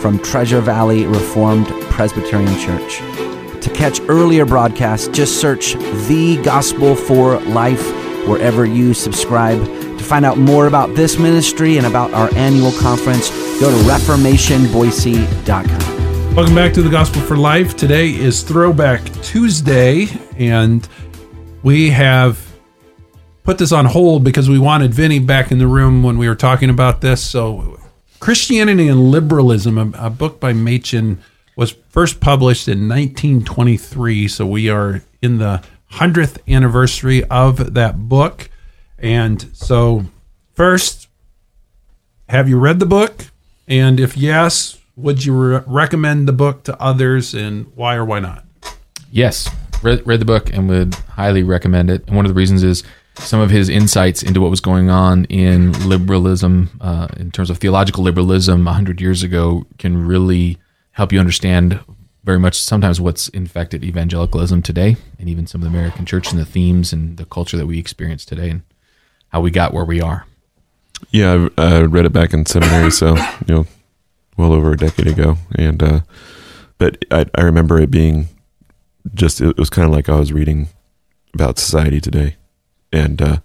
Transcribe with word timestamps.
from 0.00 0.18
Treasure 0.20 0.60
Valley 0.60 1.06
Reformed 1.06 1.66
Presbyterian 1.90 2.58
Church. 2.58 2.98
To 3.62 3.70
catch 3.74 4.00
earlier 4.08 4.46
broadcasts, 4.46 5.08
just 5.08 5.40
search 5.40 5.74
The 6.08 6.40
Gospel 6.42 6.96
for 6.96 7.38
Life 7.40 7.84
wherever 8.26 8.64
you 8.64 8.94
subscribe. 8.94 9.62
To 9.64 10.04
find 10.04 10.24
out 10.24 10.38
more 10.38 10.66
about 10.66 10.94
this 10.94 11.18
ministry 11.18 11.76
and 11.76 11.86
about 11.86 12.12
our 12.12 12.32
annual 12.34 12.72
conference, 12.72 13.30
go 13.60 13.70
to 13.70 13.76
reformationboise.com. 13.88 16.34
Welcome 16.34 16.54
back 16.54 16.72
to 16.74 16.82
the 16.82 16.88
Gospel 16.88 17.20
for 17.22 17.36
Life. 17.36 17.76
Today 17.76 18.10
is 18.10 18.42
Throwback 18.42 19.02
Tuesday, 19.22 20.06
and 20.36 20.88
we 21.62 21.90
have 21.90 22.46
put 23.42 23.58
this 23.58 23.72
on 23.72 23.84
hold 23.84 24.22
because 24.22 24.48
we 24.48 24.58
wanted 24.58 24.94
Vinny 24.94 25.18
back 25.18 25.50
in 25.50 25.58
the 25.58 25.66
room 25.66 26.02
when 26.02 26.18
we 26.18 26.28
were 26.28 26.36
talking 26.36 26.70
about 26.70 27.00
this. 27.00 27.22
So, 27.22 27.79
Christianity 28.20 28.86
and 28.86 29.10
Liberalism, 29.10 29.76
a, 29.78 30.06
a 30.06 30.10
book 30.10 30.38
by 30.38 30.52
Machen, 30.52 31.20
was 31.56 31.72
first 31.88 32.20
published 32.20 32.68
in 32.68 32.88
1923. 32.88 34.28
So, 34.28 34.46
we 34.46 34.68
are 34.68 35.02
in 35.20 35.38
the 35.38 35.62
100th 35.92 36.38
anniversary 36.46 37.24
of 37.24 37.74
that 37.74 38.08
book. 38.08 38.50
And 38.98 39.48
so, 39.52 40.04
first, 40.54 41.08
have 42.28 42.48
you 42.48 42.58
read 42.58 42.78
the 42.78 42.86
book? 42.86 43.26
And 43.66 43.98
if 43.98 44.16
yes, 44.16 44.78
would 44.96 45.24
you 45.24 45.34
re- 45.34 45.62
recommend 45.66 46.28
the 46.28 46.32
book 46.32 46.62
to 46.64 46.80
others 46.80 47.34
and 47.34 47.72
why 47.74 47.96
or 47.96 48.04
why 48.04 48.20
not? 48.20 48.44
Yes, 49.10 49.48
read, 49.82 50.06
read 50.06 50.20
the 50.20 50.26
book 50.26 50.52
and 50.52 50.68
would 50.68 50.94
highly 50.94 51.42
recommend 51.42 51.90
it. 51.90 52.06
And 52.06 52.16
one 52.16 52.24
of 52.24 52.30
the 52.30 52.36
reasons 52.36 52.62
is 52.62 52.84
some 53.20 53.40
of 53.40 53.50
his 53.50 53.68
insights 53.68 54.22
into 54.22 54.40
what 54.40 54.50
was 54.50 54.60
going 54.60 54.90
on 54.90 55.24
in 55.26 55.72
liberalism, 55.88 56.70
uh, 56.80 57.08
in 57.16 57.30
terms 57.30 57.50
of 57.50 57.58
theological 57.58 58.02
liberalism 58.02 58.64
100 58.64 59.00
years 59.00 59.22
ago, 59.22 59.66
can 59.78 60.06
really 60.06 60.58
help 60.92 61.12
you 61.12 61.20
understand 61.20 61.80
very 62.24 62.38
much 62.38 62.60
sometimes 62.60 63.00
what's 63.00 63.28
infected 63.28 63.84
evangelicalism 63.84 64.62
today, 64.62 64.96
and 65.18 65.28
even 65.28 65.46
some 65.46 65.62
of 65.62 65.70
the 65.70 65.76
American 65.76 66.04
church 66.04 66.30
and 66.30 66.40
the 66.40 66.44
themes 66.44 66.92
and 66.92 67.16
the 67.16 67.24
culture 67.24 67.56
that 67.56 67.66
we 67.66 67.78
experience 67.78 68.24
today, 68.24 68.50
and 68.50 68.62
how 69.28 69.40
we 69.40 69.50
got 69.50 69.72
where 69.72 69.84
we 69.84 70.00
are. 70.00 70.26
Yeah, 71.10 71.48
I, 71.56 71.76
I 71.76 71.82
read 71.82 72.04
it 72.04 72.12
back 72.12 72.34
in 72.34 72.44
seminary, 72.46 72.90
so 72.90 73.16
you 73.46 73.54
know, 73.54 73.66
well 74.36 74.52
over 74.52 74.72
a 74.72 74.76
decade 74.76 75.06
ago, 75.06 75.36
and 75.56 75.82
uh, 75.82 76.00
but 76.78 77.04
I, 77.10 77.26
I 77.34 77.42
remember 77.42 77.78
it 77.80 77.90
being 77.90 78.28
just 79.14 79.40
it 79.40 79.56
was 79.56 79.70
kind 79.70 79.86
of 79.86 79.92
like 79.92 80.08
I 80.08 80.18
was 80.18 80.32
reading 80.32 80.68
about 81.32 81.58
society 81.58 82.00
today, 82.00 82.36
and 82.92 83.20
uh, 83.22 83.38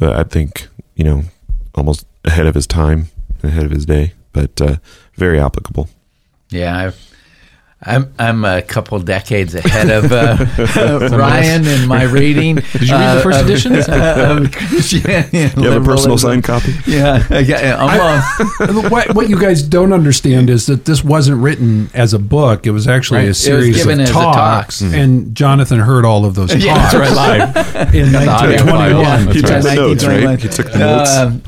I 0.00 0.22
think 0.24 0.68
you 0.94 1.04
know 1.04 1.22
almost 1.74 2.06
ahead 2.24 2.46
of 2.46 2.54
his 2.54 2.66
time, 2.66 3.08
ahead 3.42 3.64
of 3.64 3.70
his 3.70 3.86
day, 3.86 4.14
but 4.32 4.60
uh, 4.60 4.76
very 5.14 5.40
applicable. 5.40 5.88
Yeah, 6.50 6.76
I've, 6.76 7.14
I'm 7.80 8.12
I'm 8.18 8.44
a 8.44 8.60
couple 8.60 8.98
decades 8.98 9.54
ahead 9.54 9.88
of 9.88 10.10
uh, 10.10 10.46
Ryan 11.16 11.64
in 11.64 11.86
my 11.86 12.02
reading. 12.02 12.56
Did 12.72 12.88
you 12.88 12.94
read 12.96 13.14
the 13.18 13.20
first 13.22 13.44
edition? 13.44 13.72
of 13.76 14.50
Christianity 14.52 15.38
You 15.60 15.70
have 15.70 15.82
a 15.82 15.84
personal 15.84 16.18
signed 16.18 16.42
copy? 16.42 16.72
Yeah, 16.86 17.22
yeah, 17.38 17.76
almost. 17.78 18.90
what, 18.90 19.14
what 19.14 19.28
you 19.28 19.38
guys 19.38 19.62
don't 19.62 19.92
understand 19.92 20.50
is 20.50 20.66
that 20.66 20.86
this 20.86 21.04
wasn't 21.04 21.40
written 21.40 21.88
as 21.94 22.12
a 22.14 22.18
book. 22.18 22.66
It 22.66 22.70
was 22.72 22.88
actually 22.88 23.18
Right. 23.18 23.22
a 23.22 23.26
It 23.26 23.28
was 23.28 23.40
series 23.44 23.76
given 23.76 24.00
of 24.00 24.04
as 24.04 24.10
a 24.10 24.12
talks, 24.12 24.80
talks. 24.80 24.82
and 24.82 25.34
Jonathan 25.36 25.78
heard 25.78 26.04
all 26.04 26.24
of 26.24 26.34
those 26.34 26.50
talks 26.50 26.64
Yeah, 26.64 26.90
that's 26.90 27.14
live 27.14 27.94
in 27.94 28.10
the 28.10 28.18
1921. 28.26 29.26
That's 29.26 29.34
He 29.36 29.40
right. 29.42 29.62
took 29.62 29.62
the 29.62 29.74
notes, 29.76 30.04
right? 30.04 30.40
He 30.40 30.48
took 30.48 30.72
the 30.72 30.78
notes. 30.78 31.16
um, 31.16 31.42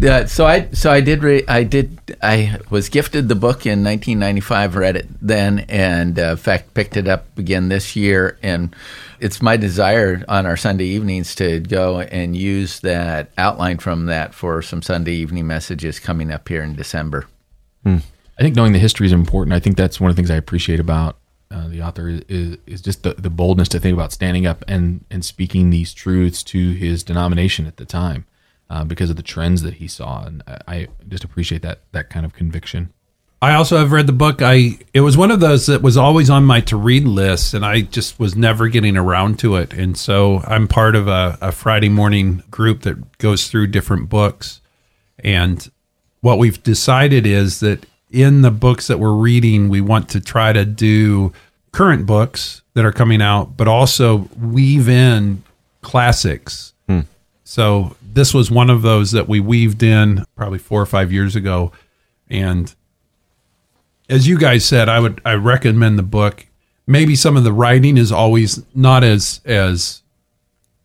yeah, 0.00 0.24
so 0.24 0.46
I 0.46 0.68
so 0.72 0.90
I 0.90 1.00
did 1.00 1.22
re- 1.22 1.44
I 1.46 1.62
did 1.62 1.96
I 2.22 2.58
was 2.70 2.88
gifted 2.88 3.28
the 3.28 3.34
book 3.36 3.66
in 3.66 3.84
1995. 3.84 4.74
Read 4.76 4.96
it 4.96 5.06
then, 5.22 5.64
and 5.76 6.18
uh, 6.18 6.30
in 6.30 6.36
fact 6.38 6.72
picked 6.72 6.96
it 6.96 7.06
up 7.06 7.38
again 7.38 7.68
this 7.68 7.94
year. 7.94 8.38
And 8.42 8.74
it's 9.20 9.42
my 9.42 9.58
desire 9.58 10.24
on 10.26 10.46
our 10.46 10.56
Sunday 10.56 10.86
evenings 10.86 11.34
to 11.34 11.60
go 11.60 12.00
and 12.00 12.34
use 12.34 12.80
that 12.80 13.30
outline 13.36 13.76
from 13.76 14.06
that 14.06 14.32
for 14.32 14.62
some 14.62 14.80
Sunday 14.80 15.12
evening 15.12 15.46
messages 15.46 16.00
coming 16.00 16.32
up 16.32 16.48
here 16.48 16.62
in 16.62 16.74
December. 16.76 17.26
I 18.38 18.42
think 18.42 18.56
knowing 18.56 18.72
the 18.72 18.78
history 18.78 19.06
is 19.06 19.12
important. 19.12 19.52
I 19.52 19.60
think 19.60 19.76
that's 19.76 20.00
one 20.00 20.08
of 20.08 20.16
the 20.16 20.20
things 20.20 20.30
I 20.30 20.36
appreciate 20.36 20.80
about 20.80 21.18
uh, 21.50 21.68
the 21.68 21.82
author 21.82 22.08
is, 22.08 22.22
is, 22.28 22.56
is 22.66 22.80
just 22.80 23.02
the, 23.02 23.12
the 23.12 23.30
boldness 23.30 23.68
to 23.68 23.78
think 23.78 23.92
about 23.92 24.12
standing 24.12 24.46
up 24.46 24.64
and, 24.66 25.04
and 25.10 25.26
speaking 25.26 25.68
these 25.68 25.92
truths 25.92 26.42
to 26.44 26.72
his 26.72 27.04
denomination 27.04 27.66
at 27.66 27.76
the 27.76 27.84
time 27.84 28.24
uh, 28.70 28.82
because 28.82 29.10
of 29.10 29.16
the 29.16 29.22
trends 29.22 29.60
that 29.60 29.74
he 29.74 29.88
saw. 29.88 30.24
And 30.24 30.42
I, 30.46 30.58
I 30.66 30.88
just 31.06 31.22
appreciate 31.22 31.60
that 31.62 31.80
that 31.92 32.08
kind 32.08 32.24
of 32.24 32.32
conviction. 32.32 32.94
I 33.42 33.54
also 33.54 33.76
have 33.76 33.92
read 33.92 34.06
the 34.06 34.12
book. 34.12 34.40
I 34.40 34.78
it 34.94 35.02
was 35.02 35.16
one 35.16 35.30
of 35.30 35.40
those 35.40 35.66
that 35.66 35.82
was 35.82 35.96
always 35.96 36.30
on 36.30 36.44
my 36.44 36.60
to 36.62 36.76
read 36.76 37.04
list, 37.04 37.52
and 37.54 37.64
I 37.66 37.82
just 37.82 38.18
was 38.18 38.34
never 38.34 38.68
getting 38.68 38.96
around 38.96 39.38
to 39.40 39.56
it. 39.56 39.72
And 39.74 39.96
so 39.96 40.42
I'm 40.46 40.66
part 40.66 40.96
of 40.96 41.06
a, 41.06 41.36
a 41.40 41.52
Friday 41.52 41.90
morning 41.90 42.42
group 42.50 42.82
that 42.82 43.18
goes 43.18 43.48
through 43.48 43.68
different 43.68 44.08
books. 44.08 44.60
And 45.18 45.70
what 46.20 46.38
we've 46.38 46.62
decided 46.62 47.26
is 47.26 47.60
that 47.60 47.84
in 48.10 48.42
the 48.42 48.50
books 48.50 48.86
that 48.86 48.98
we're 48.98 49.14
reading, 49.14 49.68
we 49.68 49.80
want 49.80 50.08
to 50.10 50.20
try 50.20 50.52
to 50.52 50.64
do 50.64 51.32
current 51.72 52.06
books 52.06 52.62
that 52.72 52.84
are 52.84 52.92
coming 52.92 53.20
out, 53.20 53.56
but 53.56 53.68
also 53.68 54.28
weave 54.40 54.88
in 54.88 55.42
classics. 55.82 56.72
Hmm. 56.88 57.00
So 57.44 57.96
this 58.02 58.32
was 58.32 58.50
one 58.50 58.70
of 58.70 58.80
those 58.82 59.12
that 59.12 59.28
we 59.28 59.40
weaved 59.40 59.82
in 59.82 60.24
probably 60.36 60.58
four 60.58 60.80
or 60.80 60.86
five 60.86 61.12
years 61.12 61.36
ago, 61.36 61.72
and 62.28 62.74
as 64.08 64.28
you 64.28 64.38
guys 64.38 64.64
said, 64.64 64.88
I 64.88 65.00
would 65.00 65.20
I 65.24 65.34
recommend 65.34 65.98
the 65.98 66.04
book. 66.04 66.46
Maybe 66.86 67.16
some 67.16 67.36
of 67.36 67.44
the 67.44 67.52
writing 67.52 67.96
is 67.96 68.12
always 68.12 68.62
not 68.74 69.04
as 69.04 69.40
as 69.44 70.02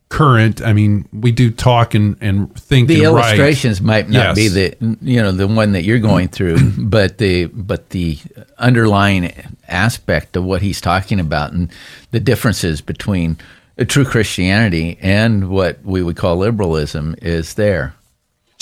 current. 0.08 0.60
I 0.60 0.72
mean, 0.72 1.08
we 1.12 1.32
do 1.32 1.50
talk 1.50 1.94
and 1.94 2.16
and 2.20 2.54
think. 2.60 2.88
The 2.88 3.04
and 3.04 3.14
write. 3.14 3.38
illustrations 3.38 3.80
might 3.80 4.08
not 4.08 4.34
be 4.34 4.48
the 4.48 4.76
you 5.00 5.22
know 5.22 5.32
the 5.32 5.46
one 5.46 5.72
that 5.72 5.84
you're 5.84 5.98
going 5.98 6.28
through, 6.28 6.58
but 6.78 7.18
the 7.18 7.46
but 7.46 7.90
the 7.90 8.18
underlying 8.58 9.32
aspect 9.68 10.36
of 10.36 10.44
what 10.44 10.62
he's 10.62 10.80
talking 10.80 11.18
about 11.20 11.52
and 11.52 11.70
the 12.10 12.20
differences 12.20 12.80
between 12.80 13.38
a 13.78 13.84
true 13.84 14.04
Christianity 14.04 14.98
and 15.00 15.48
what 15.48 15.82
we 15.84 16.02
would 16.02 16.16
call 16.16 16.36
liberalism 16.36 17.14
is 17.22 17.54
there. 17.54 17.94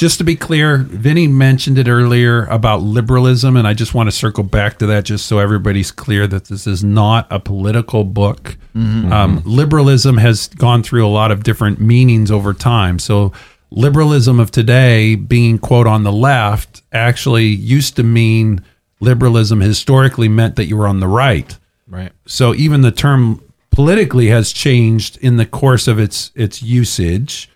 Just 0.00 0.16
to 0.16 0.24
be 0.24 0.34
clear, 0.34 0.78
Vinny 0.78 1.26
mentioned 1.26 1.76
it 1.76 1.86
earlier 1.86 2.46
about 2.46 2.80
liberalism, 2.80 3.54
and 3.54 3.68
I 3.68 3.74
just 3.74 3.92
want 3.92 4.06
to 4.06 4.10
circle 4.16 4.42
back 4.42 4.78
to 4.78 4.86
that 4.86 5.04
just 5.04 5.26
so 5.26 5.38
everybody's 5.38 5.90
clear 5.90 6.26
that 6.26 6.46
this 6.46 6.66
is 6.66 6.82
not 6.82 7.26
a 7.30 7.38
political 7.38 8.04
book. 8.04 8.56
Um, 9.12 9.42
liberalism 9.44 10.16
has 10.16 10.48
gone 10.48 10.82
through 10.82 11.06
a 11.06 11.12
lot 11.12 11.30
of 11.30 11.42
different 11.42 11.82
meanings 11.82 12.30
over 12.30 12.54
time. 12.54 12.98
So, 12.98 13.34
liberalism 13.70 14.40
of 14.40 14.50
today, 14.50 15.16
being 15.16 15.58
quote 15.58 15.86
on 15.86 16.02
the 16.02 16.12
left, 16.12 16.80
actually 16.92 17.48
used 17.48 17.94
to 17.96 18.02
mean 18.02 18.64
liberalism 19.00 19.60
historically 19.60 20.30
meant 20.30 20.56
that 20.56 20.64
you 20.64 20.78
were 20.78 20.88
on 20.88 21.00
the 21.00 21.08
right. 21.08 21.58
Right. 21.86 22.12
So 22.24 22.54
even 22.54 22.80
the 22.80 22.90
term 22.90 23.42
politically 23.70 24.28
has 24.28 24.50
changed 24.50 25.18
in 25.18 25.36
the 25.36 25.44
course 25.44 25.86
of 25.86 25.98
its 25.98 26.32
its 26.34 26.62
usage, 26.62 27.50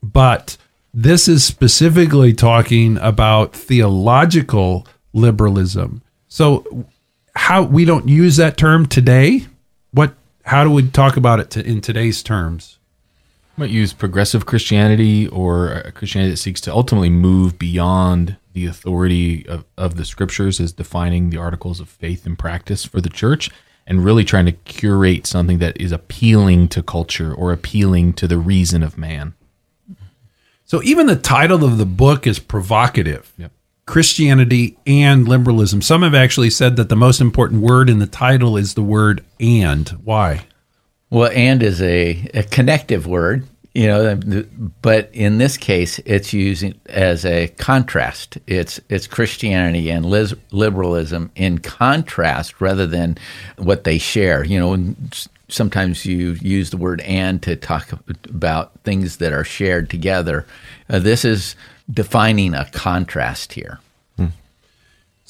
but 0.00 0.56
this 0.92 1.28
is 1.28 1.44
specifically 1.44 2.32
talking 2.32 2.98
about 2.98 3.54
theological 3.54 4.86
liberalism. 5.12 6.02
So 6.28 6.86
how 7.34 7.62
we 7.62 7.84
don't 7.84 8.08
use 8.08 8.36
that 8.36 8.56
term 8.56 8.86
today? 8.86 9.46
What 9.92 10.14
how 10.44 10.64
do 10.64 10.70
we 10.70 10.88
talk 10.88 11.16
about 11.16 11.40
it 11.40 11.50
to, 11.50 11.64
in 11.64 11.80
today's 11.80 12.22
terms? 12.22 12.78
might 13.58 13.70
use 13.70 13.92
progressive 13.92 14.46
Christianity 14.46 15.26
or 15.28 15.72
a 15.72 15.92
Christianity 15.92 16.30
that 16.30 16.36
seeks 16.36 16.60
to 16.62 16.72
ultimately 16.72 17.10
move 17.10 17.58
beyond 17.58 18.36
the 18.52 18.66
authority 18.66 19.46
of, 19.48 19.64
of 19.76 19.96
the 19.96 20.04
scriptures 20.04 20.60
as 20.60 20.72
defining 20.72 21.30
the 21.30 21.38
articles 21.38 21.80
of 21.80 21.88
faith 21.88 22.24
and 22.24 22.38
practice 22.38 22.84
for 22.84 23.00
the 23.00 23.08
church 23.08 23.50
and 23.86 24.04
really 24.04 24.24
trying 24.24 24.46
to 24.46 24.52
curate 24.52 25.26
something 25.26 25.58
that 25.58 25.80
is 25.80 25.92
appealing 25.92 26.68
to 26.68 26.82
culture 26.82 27.34
or 27.34 27.52
appealing 27.52 28.12
to 28.12 28.28
the 28.28 28.38
reason 28.38 28.82
of 28.82 28.96
man. 28.98 29.34
So 30.68 30.82
even 30.82 31.06
the 31.06 31.16
title 31.16 31.64
of 31.64 31.78
the 31.78 31.86
book 31.86 32.26
is 32.26 32.38
provocative. 32.38 33.32
Yep. 33.38 33.52
Christianity 33.86 34.76
and 34.86 35.26
liberalism. 35.26 35.80
Some 35.80 36.02
have 36.02 36.14
actually 36.14 36.50
said 36.50 36.76
that 36.76 36.90
the 36.90 36.96
most 36.96 37.22
important 37.22 37.62
word 37.62 37.88
in 37.88 38.00
the 38.00 38.06
title 38.06 38.58
is 38.58 38.74
the 38.74 38.82
word 38.82 39.24
and. 39.40 39.88
Why? 40.04 40.44
Well, 41.08 41.30
and 41.34 41.62
is 41.62 41.80
a, 41.80 42.30
a 42.34 42.42
connective 42.42 43.06
word, 43.06 43.46
you 43.74 43.86
know, 43.86 44.20
but 44.82 45.08
in 45.14 45.38
this 45.38 45.56
case, 45.56 46.00
it's 46.00 46.34
using 46.34 46.78
as 46.86 47.24
a 47.24 47.48
contrast. 47.56 48.36
It's 48.46 48.78
it's 48.90 49.06
Christianity 49.06 49.88
and 49.90 50.04
lis- 50.04 50.34
liberalism 50.50 51.30
in 51.34 51.58
contrast 51.58 52.60
rather 52.60 52.86
than 52.86 53.16
what 53.56 53.84
they 53.84 53.96
share. 53.96 54.44
You 54.44 54.58
know, 54.60 54.94
sometimes 55.48 56.04
you 56.04 56.32
use 56.40 56.70
the 56.70 56.76
word 56.76 57.00
and 57.02 57.42
to 57.42 57.56
talk 57.56 57.90
about 58.24 58.78
things 58.84 59.16
that 59.16 59.32
are 59.32 59.44
shared 59.44 59.90
together. 59.90 60.46
Uh, 60.88 60.98
this 60.98 61.24
is 61.24 61.56
defining 61.90 62.54
a 62.54 62.66
contrast 62.70 63.54
here. 63.54 63.80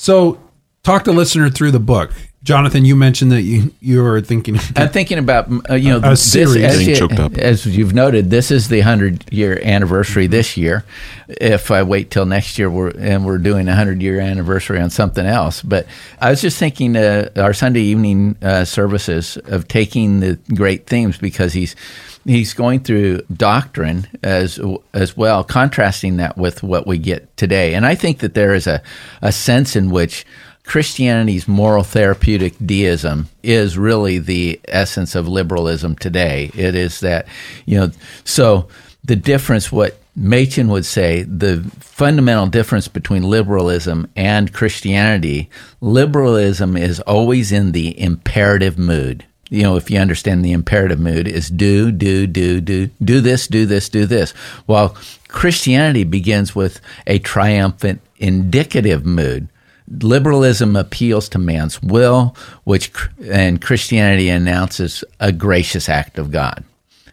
So, 0.01 0.41
talk 0.85 1.03
the 1.03 1.13
listener 1.13 1.51
through 1.51 1.73
the 1.73 1.81
book. 1.81 2.13
Jonathan, 2.49 2.87
you 2.87 2.97
mentioned 2.97 3.31
that 3.33 3.43
you 3.43 3.75
you 3.79 4.03
were 4.03 4.23
thinking. 4.23 4.57
I'm 4.77 4.89
thinking 4.89 5.19
about 5.19 5.51
uh, 5.69 5.75
you 5.75 5.91
know 5.91 5.99
A 5.99 6.13
this 6.13 6.33
series. 6.33 6.57
as, 6.57 6.79
Getting 6.79 6.89
you, 6.89 6.97
choked 6.97 7.19
up. 7.19 7.37
as 7.37 7.67
you've 7.67 7.93
noted. 7.93 8.31
This 8.31 8.51
is 8.51 8.69
the 8.69 8.81
hundred 8.81 9.31
year 9.31 9.61
anniversary 9.63 10.29
this 10.29 10.57
year. 10.57 10.83
If 11.29 11.71
I 11.71 11.83
wait 11.83 12.11
till 12.11 12.25
next 12.25 12.59
year, 12.59 12.71
we're 12.71 12.93
and 12.99 13.27
we're 13.27 13.37
doing 13.37 13.69
a 13.69 13.75
hundred 13.75 14.01
year 14.01 14.19
anniversary 14.19 14.81
on 14.81 14.89
something 14.89 15.27
else. 15.27 15.61
But 15.61 15.89
I 16.23 16.31
was 16.31 16.41
just 16.41 16.59
thinking 16.59 16.97
uh, 16.97 17.29
our 17.37 17.53
Sunday 17.53 17.83
evening 17.83 18.35
uh, 18.41 18.65
services 18.65 19.37
of 19.45 19.69
taking 19.69 20.21
the 20.21 20.39
great 20.55 20.87
themes 20.87 21.19
because 21.19 21.53
he's 21.53 21.77
he's 22.25 22.55
going 22.55 22.81
through 22.81 23.21
doctrine 23.31 24.07
as 24.23 24.59
as 24.95 25.15
well, 25.15 25.45
contrasting 25.45 26.17
that 26.17 26.39
with 26.39 26.63
what 26.63 26.87
we 26.87 26.97
get 26.97 27.37
today. 27.37 27.75
And 27.75 27.85
I 27.85 27.95
think 27.95 28.21
that 28.21 28.33
there 28.33 28.55
is 28.55 28.67
a 28.67 28.83
a 29.21 29.33
sense 29.33 29.77
in 29.77 29.91
which 29.91 30.25
Christianity's 30.69 31.49
moral 31.49 31.83
therapeutic 31.83 32.55
deism 32.59 33.31
is 33.43 33.79
really 33.79 34.19
the 34.19 34.61
essence 34.69 35.15
of 35.15 35.27
liberalism 35.27 35.97
today. 35.97 36.51
It 36.53 36.75
is 36.75 37.01
that, 37.01 37.27
you 37.65 37.79
know, 37.79 37.91
so 38.25 38.69
the 39.03 39.17
difference, 39.17 39.73
what 39.73 39.99
Machen 40.15 40.69
would 40.69 40.85
say, 40.85 41.23
the 41.23 41.63
fundamental 41.81 42.49
difference 42.49 42.87
between 42.87 43.23
liberalism 43.23 44.11
and 44.15 44.53
Christianity, 44.53 45.49
liberalism 45.81 46.77
is 46.77 47.01
always 47.01 47.51
in 47.51 47.73
the 47.73 47.99
imperative 47.99 48.77
mood. 48.77 49.25
You 49.49 49.63
know, 49.63 49.77
if 49.77 49.91
you 49.91 49.99
understand 49.99 50.45
the 50.45 50.53
imperative 50.53 51.01
mood, 51.01 51.27
is 51.27 51.49
do, 51.49 51.91
do, 51.91 52.27
do, 52.27 52.61
do, 52.61 52.91
do 53.03 53.23
this, 53.23 53.49
do 53.49 53.65
this, 53.65 53.89
do 53.89 54.05
this. 54.05 54.33
While 54.67 54.95
Christianity 55.29 56.05
begins 56.05 56.55
with 56.55 56.83
a 57.07 57.21
triumphant 57.21 58.03
indicative 58.19 59.07
mood 59.07 59.49
liberalism 59.91 60.77
appeals 60.77 61.29
to 61.31 61.39
man's 61.39 61.83
will, 61.83 62.37
which 62.65 62.91
and 63.31 63.61
Christianity 63.61 64.29
announces 64.29 65.05
a 65.21 65.33
gracious 65.33 65.89
act 65.89 66.19
of 66.19 66.31
God. 66.31 66.65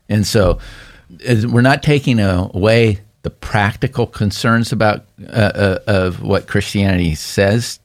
And 0.10 0.26
so 0.26 0.60
we're 1.48 1.62
not 1.62 1.84
taking 1.84 2.20
away 2.20 3.02
the 3.26 3.30
practical 3.32 4.06
concerns 4.06 4.72
about 4.72 5.06
uh, 5.30 5.32
uh, 5.32 5.80
of 5.88 6.22
what 6.22 6.48
Christianity 6.48 7.16
says 7.16 7.80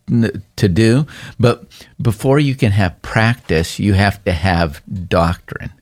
to 0.56 0.68
do, 0.68 1.06
but 1.38 1.64
before 2.00 2.38
you 2.38 2.54
can 2.54 2.72
have 2.72 3.00
practice, 3.00 3.78
you 3.78 3.94
have 3.94 4.22
to 4.24 4.32
have 4.32 4.82
doctrine. 5.08 5.72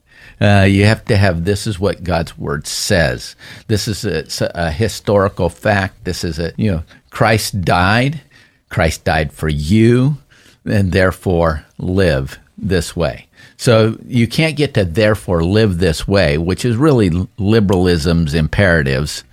Uh, 0.40 0.64
you 0.68 0.84
have 0.84 1.04
to 1.06 1.16
have 1.16 1.44
this 1.44 1.66
is 1.66 1.80
what 1.80 2.04
God's 2.04 2.38
word 2.38 2.68
says. 2.68 3.34
This 3.66 3.88
is 3.88 4.04
a, 4.04 4.50
a 4.54 4.70
historical 4.70 5.48
fact. 5.48 6.04
This 6.04 6.22
is 6.22 6.38
a 6.38 6.52
you 6.56 6.70
know 6.70 6.84
Christ 7.10 7.60
died. 7.62 8.20
Christ 8.68 9.04
died 9.04 9.32
for 9.32 9.48
you, 9.48 10.18
and 10.64 10.92
therefore 10.92 11.64
live 11.78 12.38
this 12.56 12.94
way. 12.94 13.26
So 13.56 13.96
you 14.04 14.26
can't 14.28 14.56
get 14.56 14.74
to 14.74 14.84
therefore 14.84 15.42
live 15.42 15.78
this 15.78 16.06
way, 16.06 16.38
which 16.38 16.64
is 16.64 16.76
really 16.76 17.10
liberalism's 17.38 18.34
imperatives, 18.34 19.24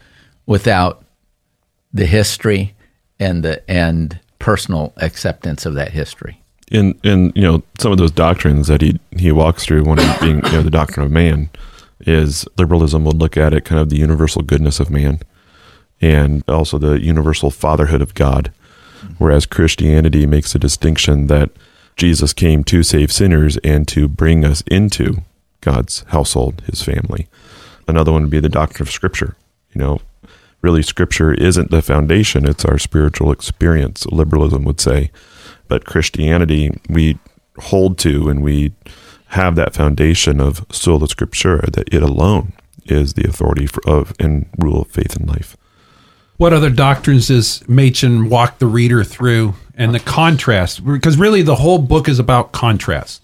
without 0.46 1.04
the 1.94 2.06
history 2.06 2.74
and 3.20 3.44
the 3.44 3.70
and 3.70 4.20
personal 4.40 4.94
acceptance 4.98 5.66
of 5.66 5.74
that 5.76 5.92
history. 5.92 6.42
in 6.72 7.00
in 7.04 7.32
you 7.36 7.42
know 7.42 7.64
some 7.80 7.92
of 7.92 7.98
those 7.98 8.12
doctrines 8.12 8.68
that 8.68 8.82
he 8.82 9.00
he 9.18 9.32
walks 9.32 9.66
through 9.66 9.84
one 9.84 9.98
being 10.20 10.38
you 10.46 10.52
know 10.52 10.62
the 10.62 10.70
doctrine 10.70 11.06
of 11.06 11.12
man 11.12 11.50
is 12.02 12.46
liberalism 12.58 13.06
would 13.06 13.18
look 13.18 13.38
at 13.38 13.54
it 13.54 13.66
kind 13.66 13.80
of 13.80 13.90
the 13.90 13.98
universal 13.98 14.42
goodness 14.42 14.80
of 14.80 14.90
man 14.90 15.20
and 16.02 16.44
also 16.48 16.78
the 16.78 17.00
universal 17.00 17.50
fatherhood 17.50 18.02
of 18.02 18.14
God 18.14 18.52
whereas 19.18 19.46
Christianity 19.46 20.26
makes 20.26 20.56
a 20.56 20.60
distinction 20.60 21.28
that 21.28 21.52
Jesus 21.96 22.34
came 22.34 22.64
to 22.66 22.84
save 22.84 23.12
sinners 23.12 23.58
and 23.64 23.88
to 23.88 24.08
bring 24.08 24.44
us 24.44 24.62
into 24.68 25.24
God's 25.62 26.02
household 26.10 26.62
his 26.66 26.82
family. 26.82 27.28
Another 27.88 28.12
one 28.12 28.24
would 28.24 28.32
be 28.32 28.40
the 28.40 28.50
doctrine 28.50 28.88
of 28.88 28.92
scripture. 28.92 29.36
You 29.74 29.82
know 29.82 30.02
really 30.66 30.82
scripture 30.82 31.32
isn't 31.32 31.70
the 31.70 31.80
foundation 31.80 32.48
it's 32.48 32.66
our 32.66 32.80
spiritual 32.80 33.32
experience 33.32 34.04
liberalism 34.08 34.64
would 34.64 34.82
say. 34.82 35.12
But 35.68 35.86
christianity 35.86 36.72
we 36.90 37.20
hold 37.60 38.00
to 38.00 38.30
and 38.30 38.42
we 38.44 38.74
have 39.28 39.56
that 39.56 39.76
foundation 39.76 40.42
of 40.42 40.66
sola 40.72 41.08
scriptura 41.08 41.72
that 41.72 41.94
it 41.94 42.02
alone 42.02 42.54
is 42.86 43.14
the 43.14 43.28
authority 43.28 43.68
for, 43.68 43.82
of 43.88 44.14
and 44.20 44.48
rule 44.58 44.82
of 44.82 44.88
faith 44.88 45.16
and 45.16 45.30
life 45.30 45.56
What 46.38 46.52
other 46.52 46.70
doctrines 46.70 47.30
does 47.30 47.68
Machen 47.70 48.30
walk 48.30 48.60
the 48.60 48.66
reader 48.66 49.04
through 49.04 49.54
and 49.76 49.96
the 49.96 50.00
contrast? 50.00 50.86
Because 50.86 51.18
really 51.18 51.42
the 51.42 51.56
whole 51.56 51.80
book 51.80 52.10
is 52.10 52.20
about 52.20 52.52
contrast. 52.52 53.24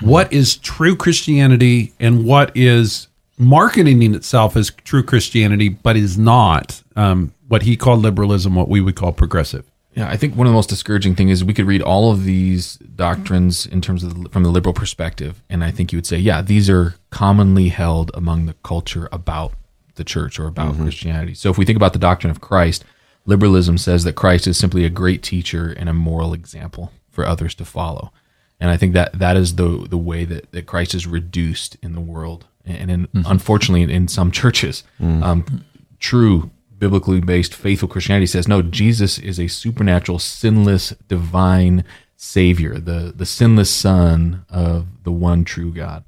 What 0.00 0.32
is 0.32 0.56
true 0.56 0.96
Christianity 0.96 1.92
and 2.00 2.24
what 2.24 2.56
is 2.56 3.08
marketing 3.38 4.14
itself 4.14 4.56
as 4.56 4.70
true 4.70 5.02
Christianity, 5.02 5.68
but 5.68 5.96
is 5.96 6.16
not 6.16 6.82
um, 6.96 7.34
what 7.48 7.62
he 7.62 7.76
called 7.76 8.00
liberalism, 8.00 8.54
what 8.54 8.68
we 8.68 8.80
would 8.80 8.96
call 8.96 9.12
progressive? 9.12 9.64
Yeah, 9.94 10.08
I 10.08 10.16
think 10.18 10.36
one 10.36 10.46
of 10.46 10.50
the 10.50 10.56
most 10.56 10.68
discouraging 10.68 11.14
things 11.14 11.30
is 11.32 11.44
we 11.44 11.54
could 11.54 11.66
read 11.66 11.80
all 11.80 12.12
of 12.12 12.24
these 12.24 12.76
doctrines 12.76 13.64
in 13.64 13.80
terms 13.80 14.04
of 14.04 14.22
the, 14.24 14.28
from 14.28 14.42
the 14.42 14.50
liberal 14.50 14.74
perspective, 14.74 15.42
and 15.48 15.64
I 15.64 15.70
think 15.70 15.90
you 15.90 15.96
would 15.96 16.06
say, 16.06 16.18
yeah, 16.18 16.42
these 16.42 16.68
are 16.68 16.96
commonly 17.10 17.68
held 17.68 18.10
among 18.12 18.44
the 18.44 18.54
culture 18.62 19.08
about 19.10 19.54
the 19.96 20.04
church 20.04 20.38
or 20.38 20.46
about 20.46 20.74
mm-hmm. 20.74 20.84
Christianity. 20.84 21.34
So 21.34 21.50
if 21.50 21.58
we 21.58 21.64
think 21.64 21.76
about 21.76 21.92
the 21.92 21.98
doctrine 21.98 22.30
of 22.30 22.40
Christ, 22.40 22.84
liberalism 23.24 23.78
says 23.78 24.04
that 24.04 24.14
Christ 24.14 24.46
is 24.46 24.58
simply 24.58 24.84
a 24.84 24.90
great 24.90 25.22
teacher 25.22 25.74
and 25.76 25.88
a 25.88 25.94
moral 25.94 26.32
example 26.32 26.92
for 27.10 27.26
others 27.26 27.54
to 27.56 27.64
follow, 27.64 28.12
and 28.60 28.70
I 28.70 28.76
think 28.76 28.94
that 28.94 29.18
that 29.18 29.36
is 29.36 29.56
the 29.56 29.86
the 29.88 29.98
way 29.98 30.24
that, 30.24 30.52
that 30.52 30.66
Christ 30.66 30.94
is 30.94 31.06
reduced 31.06 31.76
in 31.82 31.94
the 31.94 32.00
world, 32.00 32.46
and 32.64 32.90
in, 32.90 33.06
mm-hmm. 33.08 33.30
unfortunately 33.30 33.82
in, 33.82 33.90
in 33.90 34.08
some 34.08 34.30
churches, 34.30 34.84
mm. 35.00 35.22
um, 35.22 35.64
true 35.98 36.50
biblically 36.78 37.20
based 37.20 37.54
faithful 37.54 37.88
Christianity 37.88 38.26
says 38.26 38.48
no, 38.48 38.62
Jesus 38.62 39.18
is 39.18 39.38
a 39.38 39.48
supernatural, 39.48 40.18
sinless, 40.18 40.90
divine 41.08 41.84
Savior, 42.16 42.78
the 42.78 43.12
the 43.14 43.26
sinless 43.26 43.70
Son 43.70 44.44
of 44.48 44.86
the 45.04 45.12
one 45.12 45.44
true 45.44 45.72
God. 45.72 46.04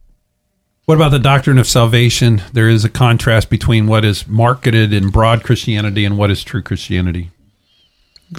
What 0.88 0.94
about 0.94 1.10
the 1.10 1.18
doctrine 1.18 1.58
of 1.58 1.66
salvation? 1.66 2.40
There 2.54 2.66
is 2.70 2.82
a 2.82 2.88
contrast 2.88 3.50
between 3.50 3.88
what 3.88 4.06
is 4.06 4.26
marketed 4.26 4.90
in 4.90 5.10
broad 5.10 5.44
Christianity 5.44 6.06
and 6.06 6.16
what 6.16 6.30
is 6.30 6.42
true 6.42 6.62
Christianity. 6.62 7.30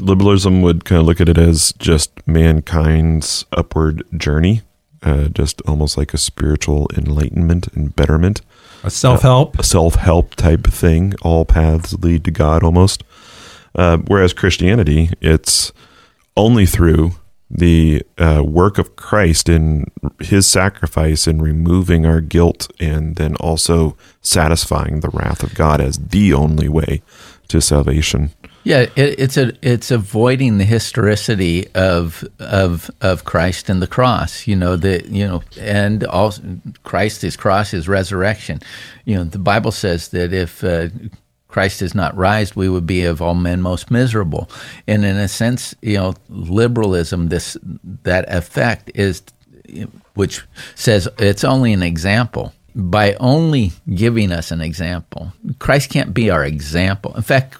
liberalism 0.02 0.64
would 0.64 0.84
kind 0.84 1.00
of 1.00 1.06
look 1.06 1.22
at 1.22 1.30
it 1.30 1.38
as 1.38 1.74
just 1.74 2.12
mankind's 2.28 3.46
upward 3.56 4.04
journey 4.18 4.64
uh, 5.04 5.26
just 5.28 5.62
almost 5.68 5.96
like 5.96 6.12
a 6.12 6.18
spiritual 6.18 6.88
enlightenment 6.98 7.68
and 7.76 7.96
betterment 7.96 8.42
A 8.84 8.90
self 8.90 9.22
help. 9.22 9.60
a 9.60 9.64
self-help 9.64 10.34
type 10.34 10.64
thing 10.66 11.14
all 11.22 11.46
paths 11.46 11.94
lead 11.94 12.24
to 12.24 12.32
god 12.32 12.64
almost 12.64 13.04
uh, 13.76 13.98
whereas 14.08 14.34
christianity 14.34 15.12
it's 15.22 15.72
only 16.36 16.66
through 16.66 17.12
the 17.50 18.04
uh, 18.18 18.44
work 18.46 18.78
of 18.78 18.96
christ 18.96 19.50
in 19.50 19.86
his 20.20 20.48
sacrifice 20.48 21.28
in 21.28 21.42
removing 21.42 22.06
our 22.06 22.22
guilt 22.22 22.72
and 22.80 23.16
then 23.16 23.36
also 23.38 23.98
satisfying 24.22 25.00
the 25.00 25.10
wrath 25.10 25.44
of 25.44 25.54
god 25.56 25.82
as 25.82 25.98
the 25.98 26.34
only 26.34 26.70
way 26.70 27.02
to 27.48 27.60
salvation 27.60 28.32
Yeah, 28.64 28.82
it, 28.96 29.20
it's 29.20 29.38
a 29.38 29.54
it's 29.62 29.90
avoiding 29.90 30.58
the 30.58 30.66
historicity 30.66 31.68
of 31.74 32.28
of 32.40 32.92
of 33.02 33.24
Christ 33.24 33.70
and 33.70 33.82
the 33.82 33.88
cross. 33.88 34.48
You 34.48 34.56
know 34.56 34.76
the 34.76 35.04
you 35.08 35.26
know 35.26 35.42
and 35.60 36.04
also 36.04 36.42
Christ, 36.84 37.22
His 37.22 37.38
cross, 37.38 37.72
His 37.72 37.88
resurrection. 37.88 38.60
You 39.06 39.16
know 39.16 39.24
the 39.24 39.40
Bible 39.40 39.72
says 39.72 40.10
that 40.10 40.34
if 40.34 40.64
uh, 40.64 40.90
Christ 41.50 41.82
is 41.82 41.96
not 41.96 42.16
raised, 42.16 42.56
we 42.56 42.70
would 42.70 42.86
be 42.86 43.04
of 43.04 43.22
all 43.22 43.34
men 43.34 43.62
most 43.62 43.90
miserable. 43.90 44.50
And 44.88 45.04
in 45.04 45.18
a 45.18 45.28
sense, 45.28 45.76
you 45.82 45.98
know, 45.98 46.14
liberalism, 46.30 47.30
this 47.30 47.58
that 48.04 48.32
effect 48.34 48.92
is, 48.94 49.24
which 50.14 50.44
says 50.76 51.10
it's 51.18 51.44
only 51.44 51.74
an 51.74 51.84
example. 51.84 52.54
By 52.76 53.16
only 53.16 53.72
giving 53.94 54.32
us 54.32 54.52
an 54.52 54.62
example, 54.62 55.34
Christ 55.58 55.90
can't 55.90 56.14
be 56.14 56.30
our 56.30 56.46
example. 56.46 57.16
In 57.16 57.24
fact, 57.24 57.58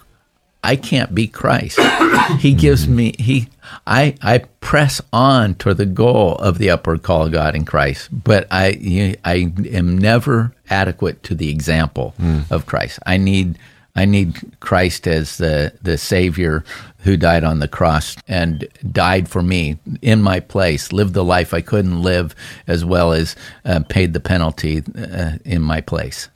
I 0.62 0.76
can't 0.76 1.12
be 1.14 1.26
Christ. 1.26 1.80
he 2.38 2.54
gives 2.54 2.86
me 2.86 3.14
he 3.18 3.48
I 3.88 4.14
I 4.22 4.38
press 4.60 5.00
on 5.12 5.56
toward 5.56 5.78
the 5.78 5.86
goal 5.86 6.36
of 6.36 6.58
the 6.58 6.70
upward 6.70 7.02
call 7.02 7.26
of 7.26 7.32
God 7.32 7.56
in 7.56 7.64
Christ, 7.64 8.08
but 8.12 8.46
I 8.52 9.16
I 9.24 9.52
am 9.72 9.98
never 9.98 10.54
adequate 10.68 11.24
to 11.24 11.34
the 11.34 11.50
example 11.50 12.14
hmm. 12.18 12.40
of 12.50 12.66
Christ. 12.66 13.00
I 13.04 13.16
need 13.16 13.58
I 14.00 14.06
need 14.06 14.56
Christ 14.60 15.06
as 15.06 15.36
the 15.36 15.74
the 15.82 15.98
Savior 15.98 16.64
who 17.04 17.18
died 17.18 17.44
on 17.44 17.58
the 17.58 17.68
cross 17.68 18.16
and 18.26 18.66
died 18.90 19.28
for 19.28 19.42
me 19.42 19.78
in 20.00 20.22
my 20.22 20.40
place, 20.40 20.90
lived 20.90 21.12
the 21.12 21.24
life 21.24 21.52
I 21.52 21.60
couldn't 21.60 22.02
live, 22.02 22.34
as 22.66 22.82
well 22.84 23.12
as 23.12 23.36
uh, 23.64 23.80
paid 23.88 24.12
the 24.12 24.20
penalty 24.20 24.82
uh, 24.96 25.32
in 25.44 25.62
my 25.62 25.82
place. 25.82 26.28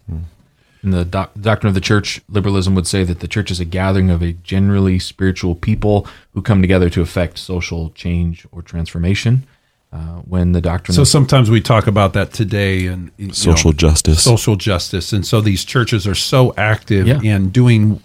In 0.82 0.90
the 0.90 1.04
doc- 1.06 1.32
doctrine 1.40 1.68
of 1.68 1.74
the 1.74 1.80
church, 1.80 2.20
liberalism 2.28 2.74
would 2.74 2.86
say 2.86 3.04
that 3.04 3.20
the 3.20 3.28
church 3.28 3.50
is 3.50 3.60
a 3.60 3.64
gathering 3.64 4.10
of 4.10 4.22
a 4.22 4.32
generally 4.32 4.98
spiritual 4.98 5.54
people 5.54 6.06
who 6.34 6.42
come 6.42 6.60
together 6.60 6.90
to 6.90 7.00
effect 7.00 7.38
social 7.38 7.90
change 7.90 8.46
or 8.52 8.60
transformation. 8.60 9.46
Uh, 9.94 9.98
when 10.26 10.50
the 10.50 10.60
doctrine 10.60 10.92
So 10.92 11.02
of 11.02 11.08
sometimes 11.08 11.50
we 11.50 11.60
talk 11.60 11.86
about 11.86 12.14
that 12.14 12.32
today 12.32 12.86
and 12.88 13.12
you 13.16 13.28
know, 13.28 13.32
Social 13.32 13.72
justice. 13.72 14.20
social 14.24 14.56
justice, 14.56 15.12
and 15.12 15.24
so 15.24 15.40
these 15.40 15.64
churches 15.64 16.04
are 16.04 16.16
so 16.16 16.52
active 16.56 17.06
Yeah. 17.06 17.20
in 17.22 17.50
doing 17.50 18.02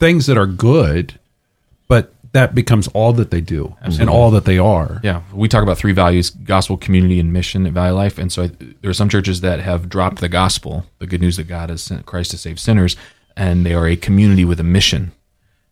things 0.00 0.26
that 0.26 0.36
are 0.36 0.46
good, 0.46 1.14
but 1.86 2.12
that 2.32 2.52
becomes 2.54 2.88
all 2.88 3.12
that 3.12 3.30
they 3.30 3.40
do 3.40 3.76
and 3.80 4.10
all 4.10 4.32
that 4.32 4.44
they 4.44 4.58
are. 4.58 5.00
Yeah, 5.04 5.22
we 5.32 5.46
talk 5.46 5.62
about 5.62 5.78
three 5.78 5.92
values: 5.92 6.30
gospel, 6.30 6.76
community, 6.76 7.20
and 7.20 7.32
mission 7.32 7.64
at 7.64 7.72
Valley 7.74 7.92
Life. 7.92 8.18
And 8.18 8.32
so 8.32 8.44
I, 8.44 8.50
there 8.80 8.90
are 8.90 8.94
some 8.94 9.08
churches 9.08 9.40
that 9.42 9.60
have 9.60 9.88
dropped 9.88 10.20
the 10.20 10.28
gospel, 10.28 10.84
the 10.98 11.06
good 11.06 11.20
news 11.20 11.36
that 11.36 11.46
God 11.48 11.70
has 11.70 11.80
sent 11.82 12.06
Christ 12.06 12.32
to 12.32 12.38
save 12.38 12.58
sinners, 12.58 12.96
and 13.36 13.64
they 13.64 13.74
are 13.74 13.86
a 13.86 13.94
community 13.96 14.44
with 14.44 14.58
a 14.58 14.64
mission, 14.64 15.12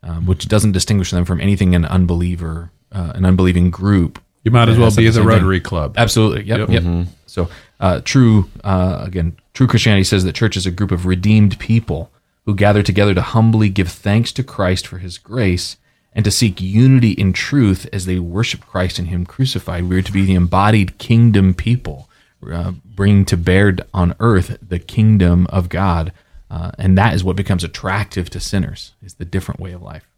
um, 0.05 0.25
which 0.27 0.47
doesn't 0.47 0.73
distinguish 0.73 1.11
them 1.11 1.25
from 1.25 1.41
anything 1.41 1.75
an 1.75 1.85
unbeliever, 1.85 2.71
uh, 2.93 3.11
an 3.17 3.25
unbelieving 3.25 3.71
group. 3.71 4.21
You 4.49 4.53
might 4.53 4.71
as 4.71 4.79
well 4.79 4.91
be 4.91 5.05
the 5.05 5.11
the 5.11 5.13
same 5.13 5.25
thing. 5.25 5.29
Rotary 5.29 5.61
Club. 5.61 5.95
Absolutely. 5.99 6.45
Yep. 6.45 6.71
Yep. 6.71 6.83
Yep. 6.83 7.07
So, 7.27 7.51
uh, 7.81 8.01
true, 8.01 8.49
uh, 8.65 9.03
again, 9.03 9.37
true 9.53 9.67
Christianity 9.67 10.05
says 10.05 10.25
that 10.25 10.35
church 10.35 10.57
is 10.57 10.65
a 10.65 10.71
group 10.71 10.91
of 10.91 11.05
redeemed 11.05 11.59
people 11.59 12.11
who 12.47 12.55
gather 12.55 12.83
together 12.83 13.13
to 13.13 13.21
humbly 13.21 13.69
give 13.69 13.89
thanks 13.91 14.33
to 14.33 14.43
Christ 14.43 14.87
for 14.87 14.99
his 14.99 15.19
grace 15.19 15.77
and 16.15 16.25
to 16.25 16.31
seek 16.31 16.63
unity 16.63 17.11
in 17.11 17.35
truth 17.35 17.87
as 17.93 18.07
they 18.07 18.19
worship 18.19 18.65
Christ 18.65 18.99
and 18.99 19.09
him 19.09 19.27
crucified. 19.27 19.85
We 19.85 19.99
are 19.99 20.03
to 20.03 20.13
be 20.13 20.25
the 20.25 20.35
embodied 20.35 20.97
kingdom 20.97 21.53
people, 21.53 22.09
uh, 22.51 22.73
bringing 22.87 23.27
to 23.27 23.37
bear 23.37 23.77
on 23.93 24.15
earth 24.19 24.57
the 24.67 24.79
kingdom 24.79 25.47
of 25.49 25.69
God. 25.69 26.11
Uh, 26.51 26.71
and 26.79 26.97
that 26.97 27.13
is 27.13 27.23
what 27.23 27.37
becomes 27.37 27.65
attractive 27.65 28.31
to 28.31 28.41
sinners, 28.41 28.93
is 29.03 29.17
the 29.17 29.27
different 29.27 29.61
way 29.61 29.73
of 29.73 29.83
life. 29.83 30.09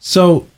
So, 0.00 0.48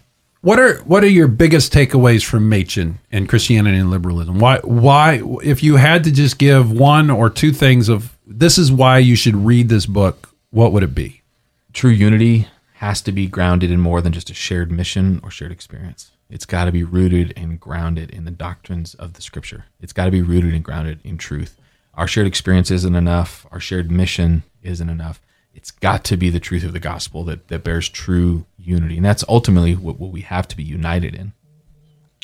what 0.47 0.59
are 0.59 0.79
what 0.85 1.03
are 1.03 1.09
your 1.09 1.29
biggest 1.29 1.73
takeaways 1.73 2.25
from 2.25 2.49
Machen 2.49 2.99
and 3.11 3.29
Christianity 3.29 3.79
and 3.79 3.91
liberalism? 3.91 4.39
Why 4.39 4.59
why 4.59 5.23
if 5.43 5.63
you 5.63 5.77
had 5.77 6.05
to 6.05 6.13
just 6.13 6.39
give 6.39 6.71
one 6.71 7.11
or 7.11 7.31
two 7.31 7.53
things 7.53 7.89
of 7.89 8.17
this 8.27 8.57
is 8.57 8.71
why 8.71 8.99
you 8.99 9.17
should 9.17 9.35
read 9.37 9.69
this 9.69 9.87
book, 9.87 10.31
what 10.51 10.73
would 10.73 10.83
it 10.83 10.95
be? 10.95 11.23
true 11.77 11.91
unity 11.91 12.49
has 12.77 13.03
to 13.03 13.13
be 13.13 13.27
grounded 13.27 13.71
in 13.71 13.79
more 13.79 14.01
than 14.01 14.13
just 14.13 14.31
a 14.31 14.35
shared 14.35 14.73
mission 14.73 15.21
or 15.23 15.31
shared 15.31 15.53
experience. 15.53 16.11
It's 16.31 16.47
got 16.47 16.65
to 16.65 16.73
be 16.73 16.83
rooted 16.83 17.35
and 17.37 17.61
grounded 17.61 18.11
in 18.11 18.25
the 18.25 18.31
doctrines 18.31 18.95
of 18.95 19.13
the 19.13 19.23
scripture. 19.23 19.67
It's 19.81 19.93
got 19.93 20.07
to 20.07 20.11
be 20.11 20.23
rooted 20.23 20.55
and 20.55 20.65
grounded 20.65 21.01
in 21.05 21.19
truth. 21.19 21.61
Our 21.95 22.09
shared 22.09 22.27
experience 22.27 22.71
isn't 22.71 22.95
enough. 22.95 23.47
Our 23.53 23.61
shared 23.61 23.91
mission 23.91 24.43
isn't 24.63 24.89
enough. 24.89 25.21
It's 25.57 25.71
got 25.71 26.05
to 26.05 26.17
be 26.17 26.29
the 26.29 26.39
truth 26.39 26.65
of 26.65 26.73
the 26.73 26.79
gospel 26.81 27.25
that, 27.25 27.49
that 27.49 27.65
bears 27.65 27.89
true 27.89 28.45
unity. 28.59 28.97
And 28.97 29.05
that's 29.05 29.25
ultimately 29.29 29.75
what, 29.75 29.99
what 29.99 30.13
we 30.13 30.21
have 30.21 30.47
to 30.49 30.57
be 30.57 30.63
united 30.63 31.15
in. 31.15 31.33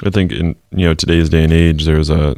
I 0.05 0.11
think 0.11 0.33
in 0.33 0.57
you 0.71 0.87
know 0.87 0.95
today's 0.95 1.29
day 1.29 1.45
and 1.45 1.53
age, 1.53 1.85
there's 1.85 2.11
a, 2.11 2.37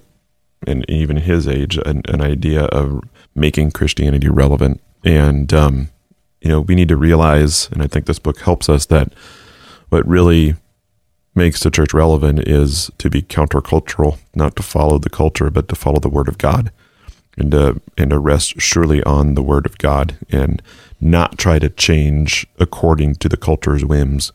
and 0.67 0.89
even 0.89 1.17
his 1.17 1.49
age, 1.49 1.79
an, 1.79 2.03
an 2.09 2.21
idea 2.21 2.65
of 2.67 3.03
making 3.35 3.73
Christianity 3.73 4.29
relevant, 4.29 4.81
and 5.05 5.53
um, 5.53 5.89
you 6.41 6.49
know 6.49 6.61
we 6.61 6.75
need 6.75 6.89
to 6.89 6.97
realize, 6.97 7.69
and 7.71 7.83
I 7.83 7.87
think 7.87 8.07
this 8.07 8.19
book 8.19 8.41
helps 8.41 8.69
us 8.69 8.87
that 8.87 9.13
what 9.89 10.07
really 10.07 10.57
makes 11.35 11.61
the 11.61 11.71
church 11.71 11.95
relevant 11.95 12.41
is 12.47 12.91
to 12.99 13.11
be 13.11 13.23
countercultural, 13.23 14.19
not 14.35 14.57
to 14.57 14.63
follow 14.63 14.99
the 14.99 15.11
culture, 15.11 15.51
but 15.51 15.69
to 15.69 15.75
follow 15.75 15.99
the 15.99 16.09
Word 16.09 16.29
of 16.29 16.39
God, 16.39 16.71
and 17.37 17.51
to 17.53 17.81
and 17.97 18.11
to 18.11 18.19
rest 18.19 18.61
surely 18.61 19.03
on 19.05 19.35
the 19.35 19.43
Word 19.43 19.67
of 19.67 19.79
God, 19.79 20.17
and 20.31 20.63
not 21.01 21.39
try 21.39 21.59
to 21.59 21.69
change 21.69 22.47
according 22.59 23.17
to 23.17 23.29
the 23.29 23.37
culture's 23.37 23.85
whims, 23.85 24.33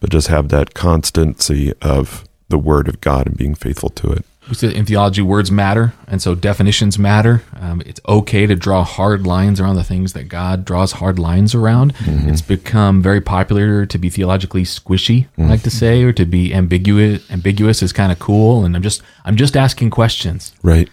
but 0.00 0.10
just 0.10 0.28
have 0.28 0.48
that 0.48 0.74
constancy 0.74 1.72
of 1.82 2.24
the 2.48 2.58
Word 2.58 2.88
of 2.88 3.00
God 3.00 3.26
and 3.26 3.36
being 3.36 3.54
faithful 3.54 3.90
to 3.90 4.10
it. 4.12 4.24
We 4.48 4.54
said 4.54 4.72
in 4.72 4.86
theology, 4.86 5.20
words 5.20 5.50
matter, 5.50 5.92
and 6.06 6.22
so 6.22 6.34
definitions 6.34 6.98
matter. 6.98 7.42
Um, 7.60 7.82
it's 7.84 8.00
okay 8.08 8.46
to 8.46 8.54
draw 8.54 8.82
hard 8.82 9.26
lines 9.26 9.60
around 9.60 9.74
the 9.76 9.84
things 9.84 10.14
that 10.14 10.24
God 10.24 10.64
draws 10.64 10.92
hard 10.92 11.18
lines 11.18 11.54
around. 11.54 11.92
It's 12.00 12.40
become 12.40 13.02
very 13.02 13.20
popular 13.20 13.84
to 13.84 13.98
be 13.98 14.08
theologically 14.08 14.62
squishy, 14.64 15.26
I 15.36 15.42
like 15.42 15.62
to 15.62 15.70
say, 15.70 16.02
or 16.02 16.12
to 16.14 16.24
be 16.24 16.54
ambiguous. 16.54 17.30
Ambiguous 17.30 17.82
is 17.82 17.92
kind 17.92 18.10
of 18.10 18.18
cool, 18.18 18.64
and 18.64 18.74
I'm 18.74 18.82
just 18.82 19.02
I'm 19.24 19.36
just 19.36 19.56
asking 19.56 19.90
questions. 19.90 20.54
Right. 20.62 20.88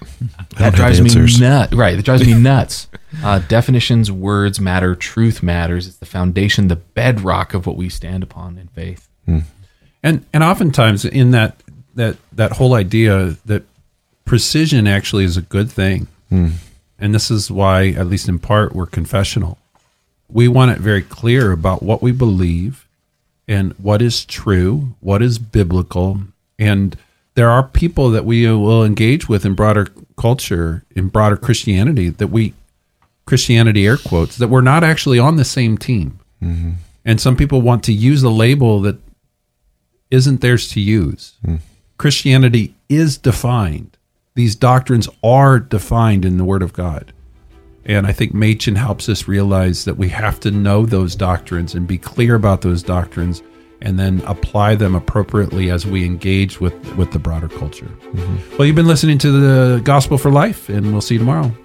That 0.57 0.73
drives 0.73 0.99
me 0.99 1.09
nuts. 1.39 1.73
Right, 1.73 1.95
that 1.95 2.03
drives 2.03 2.25
me 2.25 2.33
nuts. 2.41 2.87
Uh, 3.23 3.39
definitions, 3.39 4.11
words 4.11 4.59
matter. 4.59 4.95
Truth 4.95 5.41
matters. 5.41 5.87
It's 5.87 5.97
the 5.97 6.05
foundation, 6.05 6.67
the 6.67 6.75
bedrock 6.75 7.53
of 7.53 7.65
what 7.65 7.77
we 7.77 7.87
stand 7.87 8.21
upon 8.23 8.57
in 8.57 8.67
faith. 8.67 9.07
And 10.03 10.25
and 10.33 10.43
oftentimes 10.43 11.03
in 11.05 11.31
that 11.31 11.61
that 11.95 12.17
that 12.31 12.53
whole 12.53 12.73
idea 12.73 13.37
that 13.45 13.63
precision 14.25 14.87
actually 14.87 15.23
is 15.23 15.37
a 15.37 15.41
good 15.41 15.71
thing. 15.71 16.07
Hmm. 16.29 16.49
And 16.97 17.13
this 17.13 17.29
is 17.29 17.51
why, 17.51 17.89
at 17.89 18.07
least 18.07 18.29
in 18.29 18.39
part, 18.39 18.73
we're 18.73 18.85
confessional. 18.85 19.57
We 20.29 20.47
want 20.47 20.71
it 20.71 20.79
very 20.79 21.01
clear 21.01 21.51
about 21.51 21.83
what 21.83 22.01
we 22.01 22.11
believe 22.11 22.87
and 23.47 23.73
what 23.73 24.01
is 24.01 24.25
true, 24.25 24.95
what 25.01 25.21
is 25.21 25.37
biblical. 25.37 26.21
And 26.57 26.97
there 27.35 27.49
are 27.49 27.63
people 27.63 28.09
that 28.11 28.25
we 28.25 28.49
will 28.49 28.83
engage 28.83 29.27
with 29.27 29.45
in 29.45 29.53
broader 29.53 29.87
culture, 30.17 30.83
in 30.95 31.09
broader 31.09 31.37
Christianity, 31.37 32.09
that 32.09 32.27
we, 32.27 32.53
Christianity 33.25 33.85
air 33.85 33.97
quotes, 33.97 34.37
that 34.37 34.47
we're 34.47 34.61
not 34.61 34.83
actually 34.83 35.19
on 35.19 35.35
the 35.35 35.45
same 35.45 35.77
team. 35.77 36.19
Mm-hmm. 36.41 36.71
And 37.03 37.21
some 37.21 37.35
people 37.35 37.61
want 37.61 37.83
to 37.83 37.93
use 37.93 38.23
a 38.23 38.29
label 38.29 38.81
that 38.81 38.97
isn't 40.09 40.41
theirs 40.41 40.69
to 40.69 40.79
use. 40.79 41.33
Hmm. 41.43 41.57
Christianity 41.97 42.75
is 42.89 43.17
defined. 43.17 43.97
These 44.35 44.55
doctrines 44.55 45.07
are 45.23 45.59
defined 45.59 46.25
in 46.25 46.37
the 46.37 46.45
Word 46.45 46.61
of 46.61 46.73
God. 46.73 47.13
And 47.85 48.07
I 48.07 48.11
think 48.11 48.33
Machen 48.33 48.75
helps 48.75 49.07
us 49.07 49.27
realize 49.27 49.85
that 49.85 49.97
we 49.97 50.09
have 50.09 50.39
to 50.41 50.51
know 50.51 50.85
those 50.85 51.15
doctrines 51.15 51.75
and 51.75 51.87
be 51.87 51.97
clear 51.97 52.35
about 52.35 52.61
those 52.61 52.81
doctrines 52.81 53.43
and 53.81 53.99
then 53.99 54.21
apply 54.25 54.75
them 54.75 54.95
appropriately 54.95 55.69
as 55.69 55.85
we 55.85 56.03
engage 56.03 56.59
with, 56.59 56.73
with 56.95 57.11
the 57.11 57.19
broader 57.19 57.47
culture. 57.47 57.85
Mm-hmm. 57.85 58.57
Well, 58.57 58.65
you've 58.65 58.75
been 58.75 58.87
listening 58.87 59.19
to 59.19 59.31
the 59.31 59.81
Gospel 59.83 60.17
for 60.17 60.31
Life, 60.31 60.69
and 60.69 60.91
we'll 60.91 61.01
see 61.01 61.15
you 61.15 61.19
tomorrow. 61.19 61.55